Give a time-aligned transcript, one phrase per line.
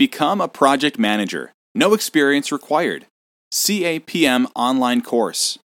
[0.00, 1.52] Become a project manager.
[1.74, 3.04] No experience required.
[3.52, 5.58] CAPM online course.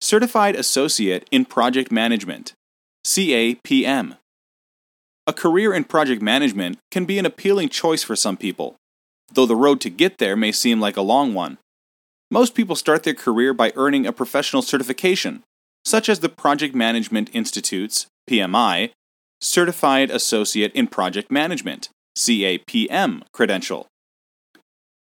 [0.00, 2.52] Certified Associate in Project Management.
[3.04, 4.18] CAPM.
[5.26, 8.76] A career in project management can be an appealing choice for some people,
[9.32, 11.58] though the road to get there may seem like a long one.
[12.30, 15.42] Most people start their career by earning a professional certification,
[15.84, 18.92] such as the Project Management Institute's PMI
[19.40, 21.88] Certified Associate in Project Management
[22.18, 23.86] CAPM credential.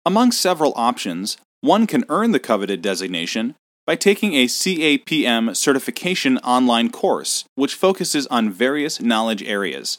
[0.04, 3.54] Among several options, one can earn the coveted designation
[3.86, 9.98] by taking a CAPM certification online course, which focuses on various knowledge areas.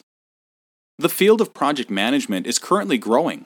[0.97, 3.45] The field of project management is currently growing.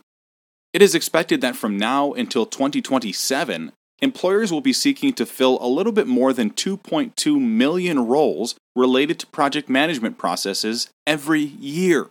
[0.73, 5.67] It is expected that from now until 2027, employers will be seeking to fill a
[5.67, 12.09] little bit more than 2.2 million roles related to project management processes every year.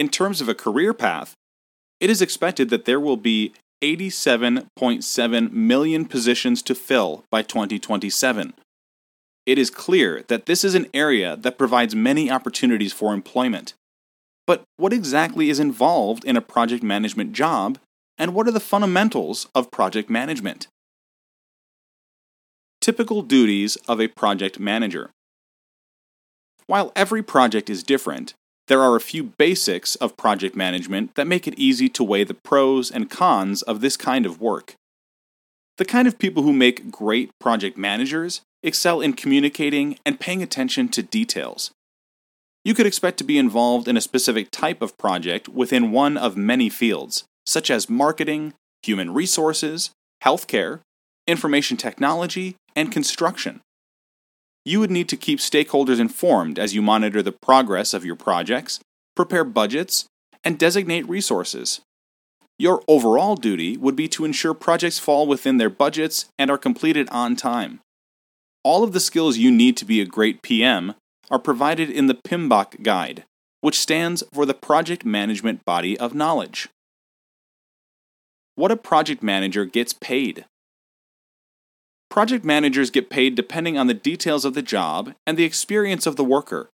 [0.00, 1.34] In terms of a career path,
[2.00, 8.54] it is expected that there will be 87.7 million positions to fill by 2027.
[9.44, 13.74] It is clear that this is an area that provides many opportunities for employment.
[14.46, 17.76] But what exactly is involved in a project management job,
[18.16, 20.66] and what are the fundamentals of project management?
[22.80, 25.10] Typical duties of a project manager.
[26.66, 28.32] While every project is different,
[28.70, 32.34] there are a few basics of project management that make it easy to weigh the
[32.34, 34.76] pros and cons of this kind of work.
[35.76, 40.88] The kind of people who make great project managers excel in communicating and paying attention
[40.90, 41.72] to details.
[42.64, 46.36] You could expect to be involved in a specific type of project within one of
[46.36, 48.54] many fields, such as marketing,
[48.84, 49.90] human resources,
[50.22, 50.78] healthcare,
[51.26, 53.62] information technology, and construction
[54.64, 58.80] you would need to keep stakeholders informed as you monitor the progress of your projects,
[59.16, 60.06] prepare budgets,
[60.44, 61.80] and designate resources.
[62.58, 67.08] Your overall duty would be to ensure projects fall within their budgets and are completed
[67.10, 67.80] on time.
[68.62, 70.94] All of the skills you need to be a great PM
[71.30, 73.24] are provided in the PMBOK Guide,
[73.62, 76.68] which stands for the Project Management Body of Knowledge.
[78.56, 80.44] What a project manager gets paid.
[82.10, 86.16] Project managers get paid depending on the details of the job and the experience of
[86.16, 86.68] the worker.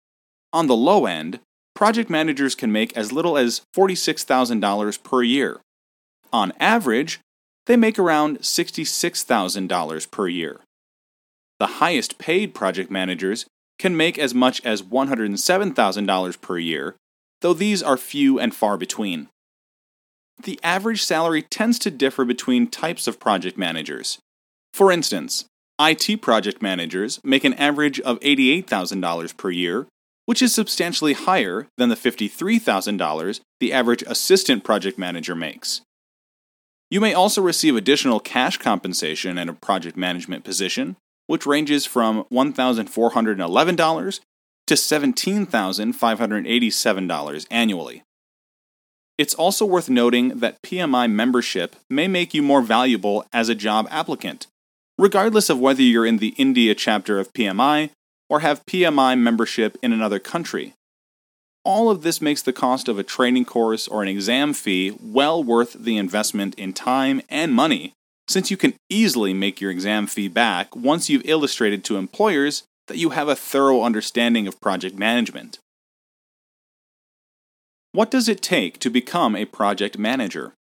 [0.53, 1.39] On the low end,
[1.75, 5.59] project managers can make as little as $46,000 per year.
[6.31, 7.19] On average,
[7.65, 10.59] they make around $66,000 per year.
[11.59, 13.45] The highest paid project managers
[13.79, 16.95] can make as much as $107,000 per year,
[17.41, 19.29] though these are few and far between.
[20.43, 24.19] The average salary tends to differ between types of project managers.
[24.73, 25.45] For instance,
[25.79, 29.85] IT project managers make an average of $88,000 per year,
[30.25, 35.81] which is substantially higher than the $53,000 the average assistant project manager makes.
[36.89, 40.95] You may also receive additional cash compensation in a project management position,
[41.27, 44.19] which ranges from $1,411
[44.65, 48.01] to $17,587 annually.
[49.17, 53.87] It's also worth noting that PMI membership may make you more valuable as a job
[53.91, 54.47] applicant
[55.03, 57.89] regardless of whether you're in the India chapter of PMI
[58.29, 60.75] or have PMI membership in another country.
[61.65, 65.43] All of this makes the cost of a training course or an exam fee well
[65.43, 67.91] worth the investment in time and money,
[68.29, 72.97] since you can easily make your exam fee back once you've illustrated to employers that
[72.97, 75.59] you have a thorough understanding of project management.
[77.91, 80.53] What does it take to become a project manager?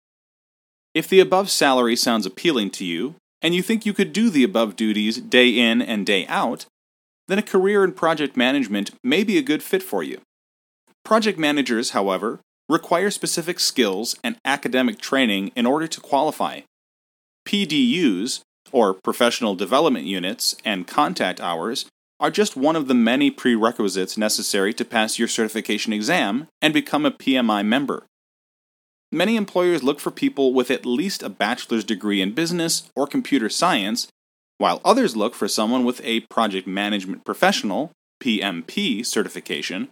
[0.94, 4.44] If the above salary sounds appealing to you, and you think you could do the
[4.44, 6.66] above duties day in and day out,
[7.28, 10.20] then a career in project management may be a good fit for you.
[11.04, 16.60] Project managers, however, require specific skills and academic training in order to qualify.
[17.46, 18.40] PDUs,
[18.72, 21.86] or Professional Development Units, and contact hours
[22.20, 27.06] are just one of the many prerequisites necessary to pass your certification exam and become
[27.06, 28.04] a PMI member.
[29.12, 33.48] Many employers look for people with at least a bachelor's degree in business or computer
[33.48, 34.06] science,
[34.58, 37.90] while others look for someone with a project management professional
[38.22, 39.88] PMP certification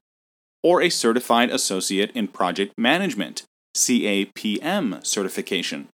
[0.63, 3.43] or a certified associate in project management
[3.75, 5.89] CAPM certification.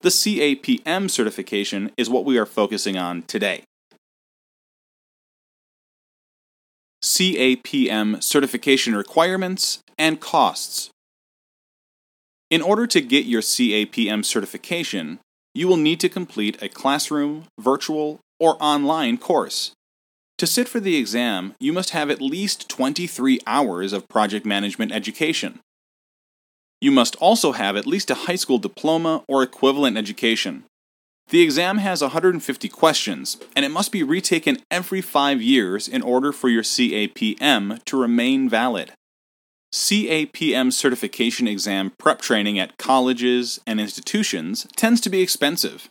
[0.00, 3.62] The CAPM certification is what we are focusing on today.
[7.02, 10.90] CAPM certification requirements and costs
[12.50, 15.20] in order to get your CAPM certification,
[15.54, 19.72] you will need to complete a classroom, virtual, or online course.
[20.38, 24.90] To sit for the exam, you must have at least 23 hours of project management
[24.90, 25.60] education.
[26.80, 30.64] You must also have at least a high school diploma or equivalent education.
[31.28, 36.32] The exam has 150 questions, and it must be retaken every five years in order
[36.32, 38.92] for your CAPM to remain valid.
[39.72, 45.88] CAPM certification exam prep training at colleges and institutions tends to be expensive.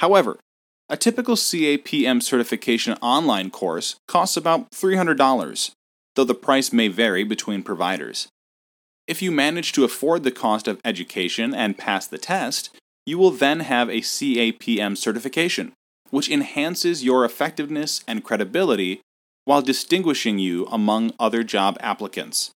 [0.00, 0.38] However,
[0.88, 5.70] a typical CAPM certification online course costs about $300,
[6.16, 8.28] though the price may vary between providers.
[9.06, 12.76] If you manage to afford the cost of education and pass the test,
[13.06, 15.72] you will then have a CAPM certification,
[16.10, 19.00] which enhances your effectiveness and credibility
[19.44, 22.50] while distinguishing you among other job applicants.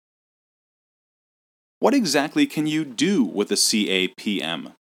[1.87, 4.73] What exactly can you do with a CAPM?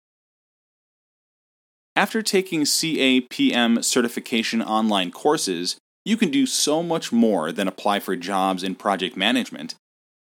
[1.94, 8.16] After taking CAPM certification online courses, you can do so much more than apply for
[8.16, 9.76] jobs in project management.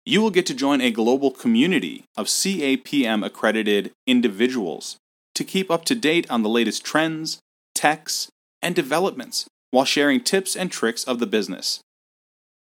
[0.06, 4.96] You will get to join a global community of CAPM accredited individuals
[5.34, 7.38] to keep up to date on the latest trends,
[7.74, 8.28] techs,
[8.62, 11.80] and developments while sharing tips and tricks of the business.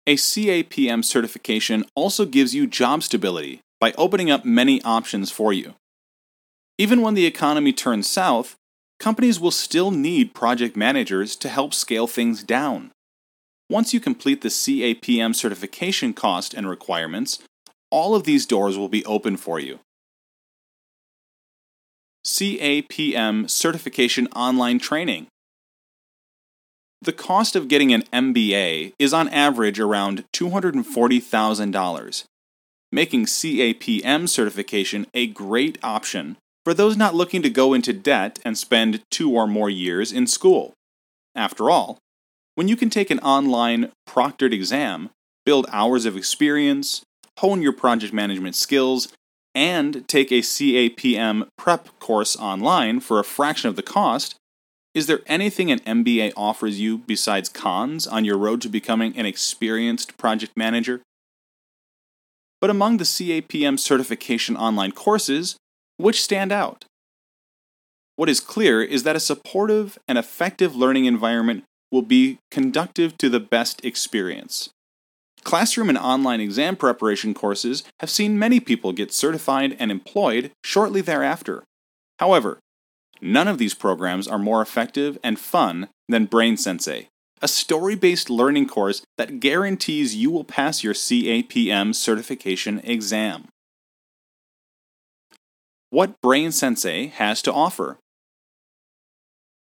[0.07, 5.75] A CAPM certification also gives you job stability by opening up many options for you.
[6.79, 8.57] Even when the economy turns south,
[8.99, 12.93] companies will still need project managers to help scale things down.
[13.69, 17.39] Once you complete the CAPM certification cost and requirements,
[17.91, 19.81] all of these doors will be open for you.
[22.25, 25.27] CAPM Certification Online Training.
[27.01, 32.25] The cost of getting an MBA is on average around $240,000
[32.93, 38.57] making CAPM certification a great option for those not looking to go into debt and
[38.59, 40.75] spend two or more years in school.
[41.35, 41.99] After all,
[42.55, 45.11] when you can take an online proctored exam,
[45.47, 47.03] build hours of experience,
[47.39, 49.09] hone your project management skills,
[49.55, 54.35] and take a CAPM prep course online for a fraction of the cost,
[54.95, 59.25] is there anything an MBA offers you besides cons on your road to becoming an
[59.25, 61.01] experienced project manager?
[62.61, 65.57] But among the CAPM certification online courses,
[65.97, 66.85] which stand out?
[68.17, 73.29] What is clear is that a supportive and effective learning environment will be conductive to
[73.29, 74.71] the best experience.
[75.43, 81.01] Classroom and online exam preparation courses have seen many people get certified and employed shortly
[81.01, 81.65] thereafter.
[82.19, 82.59] However,
[83.23, 87.09] none of these programs are more effective and fun than Brain Sensei
[87.43, 93.49] a story based learning course that guarantees you will pass your CAPM certification exam.
[95.89, 97.99] What Brain Sensei has to offer.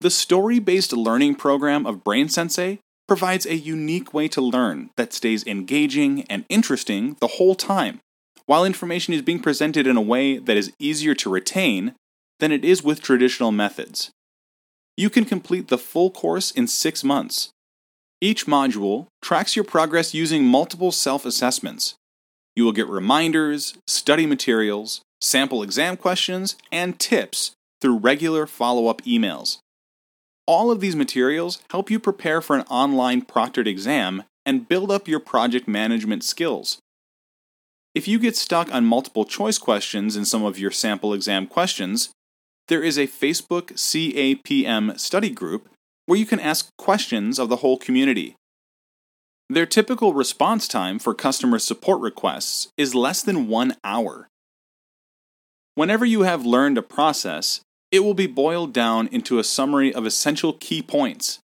[0.01, 5.13] The story based learning program of Brain Sensei provides a unique way to learn that
[5.13, 8.01] stays engaging and interesting the whole time,
[8.45, 11.94] while information is being presented in a way that is easier to retain
[12.39, 14.12] than it is with traditional methods.
[14.97, 17.50] You can complete the full course in six months,
[18.21, 21.95] each module tracks your progress using multiple self assessments.
[22.55, 29.01] You will get reminders, study materials, sample exam questions, and tips through regular follow up
[29.03, 29.59] emails.
[30.47, 35.07] All of these materials help you prepare for an online proctored exam and build up
[35.07, 36.79] your project management skills.
[37.93, 42.09] If you get stuck on multiple choice questions in some of your sample exam questions,
[42.68, 45.69] there is a Facebook CAPM study group
[46.07, 48.35] where you can ask questions of the whole community.
[49.49, 54.28] Their typical response time for customer support requests is less than one hour.
[55.76, 57.61] Whenever you have learned a process,
[57.92, 61.40] it will be boiled down into a summary of essential key points.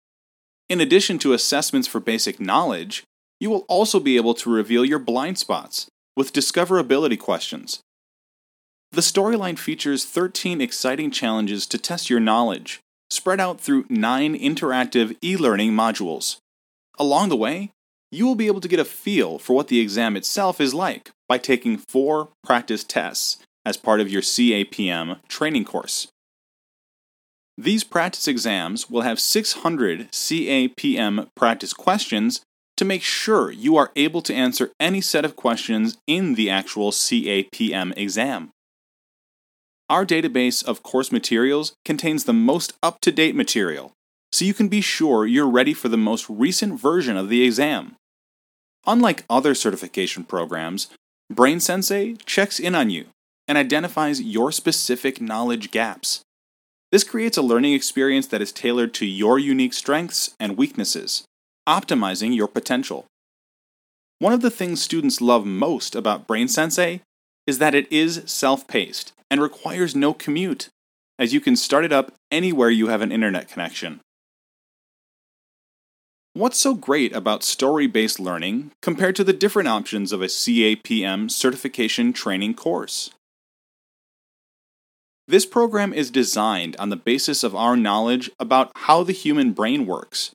[0.68, 3.04] In addition to assessments for basic knowledge,
[3.40, 5.86] you will also be able to reveal your blind spots
[6.16, 7.80] with discoverability questions.
[8.90, 15.16] The storyline features 13 exciting challenges to test your knowledge, spread out through nine interactive
[15.22, 16.36] e learning modules.
[16.98, 17.70] Along the way,
[18.10, 21.10] you will be able to get a feel for what the exam itself is like
[21.28, 26.08] by taking four practice tests as part of your CAPM training course.
[27.56, 32.40] These practice exams will have 600 CAPM practice questions
[32.76, 36.92] to make sure you are able to answer any set of questions in the actual
[36.92, 38.50] CAPM exam.
[39.90, 43.92] Our database of course materials contains the most up to date material,
[44.30, 47.96] so you can be sure you're ready for the most recent version of the exam.
[48.86, 50.88] Unlike other certification programs,
[51.30, 53.06] Brain Sensei checks in on you
[53.46, 56.20] and identifies your specific knowledge gaps.
[56.92, 61.24] This creates a learning experience that is tailored to your unique strengths and weaknesses,
[61.66, 63.06] optimizing your potential.
[64.18, 67.00] One of the things students love most about Brain Sensei
[67.46, 70.68] is that it is self paced and requires no commute,
[71.18, 74.00] as you can start it up anywhere you have an internet connection.
[76.34, 81.30] What's so great about story based learning compared to the different options of a CAPM
[81.30, 83.10] certification training course?
[85.26, 89.84] This program is designed on the basis of our knowledge about how the human brain
[89.84, 90.30] works.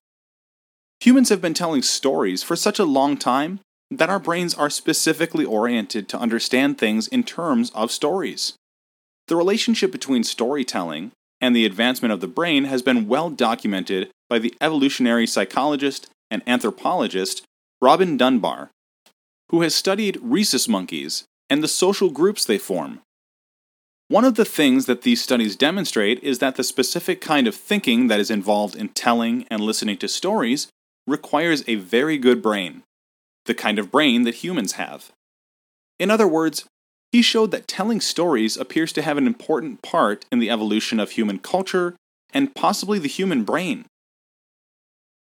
[0.99, 3.59] Humans have been telling stories for such a long time
[3.89, 8.53] that our brains are specifically oriented to understand things in terms of stories.
[9.27, 14.39] The relationship between storytelling and the advancement of the brain has been well documented by
[14.39, 17.43] the evolutionary psychologist and anthropologist
[17.81, 18.71] Robin Dunbar,
[19.49, 23.01] who has studied rhesus monkeys and the social groups they form
[24.13, 28.09] one of the things that these studies demonstrate is that the specific kind of thinking
[28.09, 30.67] that is involved in telling and listening to stories
[31.07, 32.83] requires a very good brain,
[33.45, 35.11] the kind of brain that humans have.
[35.99, 36.65] In other words,
[37.13, 41.11] he showed that telling stories appears to have an important part in the evolution of
[41.11, 41.95] human culture
[42.33, 43.85] and possibly the human brain.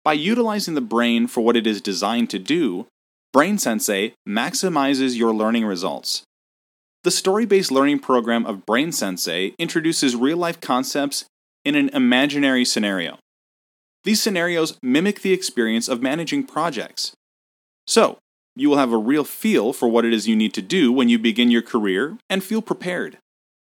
[0.03, 2.87] By utilizing the brain for what it is designed to do,
[3.31, 6.23] Brain Sensei maximizes your learning results
[7.03, 11.25] the story based learning program of Brain Sensei introduces real life concepts
[11.65, 13.17] in an imaginary scenario.
[14.03, 17.13] These scenarios mimic the experience of managing projects.
[17.87, 18.17] So,
[18.55, 21.09] you will have a real feel for what it is you need to do when
[21.09, 23.17] you begin your career and feel prepared.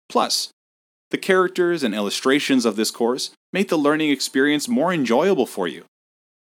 [0.10, 0.50] Plus,
[1.10, 5.86] the characters and illustrations of this course make the learning experience more enjoyable for you.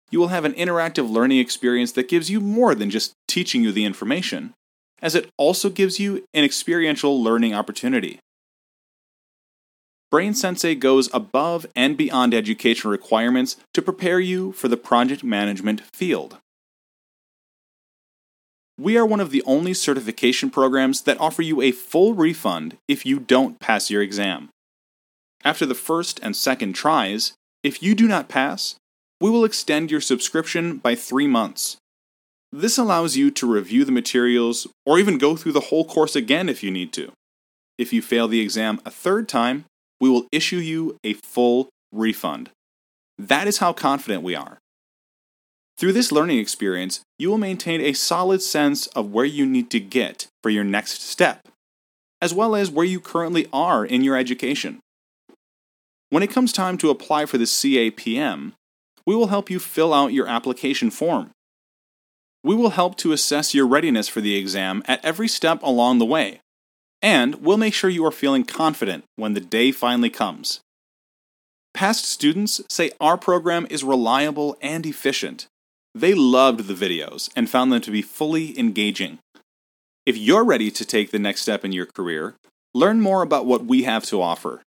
[0.09, 3.71] You will have an interactive learning experience that gives you more than just teaching you
[3.71, 4.53] the information
[5.01, 8.19] as it also gives you an experiential learning opportunity.
[10.09, 15.81] Brain Sensei goes above and beyond education requirements to prepare you for the project management
[15.93, 16.37] field.
[18.79, 23.05] We are one of the only certification programs that offer you a full refund if
[23.05, 24.49] you don't pass your exam.
[25.43, 28.75] After the first and second tries, if you do not pass,
[29.19, 31.77] we will extend your subscription by three months.
[32.51, 36.47] This allows you to review the materials or even go through the whole course again
[36.47, 37.11] if you need to.
[37.77, 39.65] If you fail the exam a third time,
[39.99, 42.51] we will issue you a full refund.
[43.17, 44.59] That is how confident we are.
[45.77, 49.79] Through this learning experience, you will maintain a solid sense of where you need to
[49.79, 51.47] get for your next step,
[52.19, 54.79] as well as where you currently are in your education.
[56.09, 58.53] When it comes time to apply for the CAPM,
[59.05, 61.29] we will help you fill out your application form.
[62.43, 66.05] We will help to assess your readiness for the exam at every step along the
[66.05, 66.39] way,
[67.03, 70.59] and we'll make sure you are feeling confident when the day finally comes.
[71.75, 75.45] Past students say our program is reliable and efficient.
[75.97, 79.17] They loved the videos and found them to be fully engaging.
[80.05, 82.35] If you're ready to take the next step in your career,
[82.75, 84.61] learn more about what we have to offer.